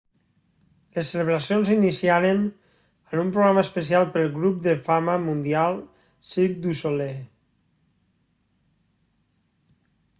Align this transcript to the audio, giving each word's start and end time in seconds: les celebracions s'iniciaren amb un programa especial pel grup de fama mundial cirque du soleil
les 0.97 1.09
celebracions 1.15 1.69
s'iniciaren 1.71 2.39
amb 3.09 3.19
un 3.25 3.29
programa 3.35 3.65
especial 3.67 4.07
pel 4.15 4.25
grup 4.39 4.57
de 4.69 4.73
fama 4.89 5.17
mundial 5.27 5.81
cirque 6.35 6.63
du 6.65 6.77
soleil 6.85 7.25